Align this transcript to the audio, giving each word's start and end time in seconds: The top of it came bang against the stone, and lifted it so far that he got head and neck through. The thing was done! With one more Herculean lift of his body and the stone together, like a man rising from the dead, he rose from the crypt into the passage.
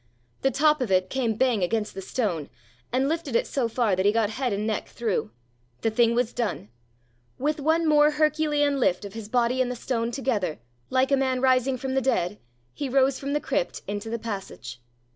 The 0.41 0.49
top 0.49 0.81
of 0.81 0.91
it 0.91 1.11
came 1.11 1.35
bang 1.35 1.61
against 1.61 1.93
the 1.93 2.01
stone, 2.01 2.49
and 2.91 3.07
lifted 3.07 3.35
it 3.35 3.45
so 3.45 3.67
far 3.67 3.95
that 3.95 4.03
he 4.03 4.11
got 4.11 4.31
head 4.31 4.51
and 4.51 4.65
neck 4.65 4.87
through. 4.87 5.29
The 5.81 5.91
thing 5.91 6.15
was 6.15 6.33
done! 6.33 6.69
With 7.37 7.59
one 7.59 7.87
more 7.87 8.09
Herculean 8.09 8.79
lift 8.79 9.05
of 9.05 9.13
his 9.13 9.29
body 9.29 9.61
and 9.61 9.69
the 9.69 9.75
stone 9.75 10.09
together, 10.09 10.57
like 10.89 11.11
a 11.11 11.17
man 11.17 11.39
rising 11.39 11.77
from 11.77 11.93
the 11.93 12.01
dead, 12.01 12.39
he 12.73 12.89
rose 12.89 13.19
from 13.19 13.33
the 13.33 13.39
crypt 13.39 13.83
into 13.87 14.09
the 14.09 14.17
passage. 14.17 14.81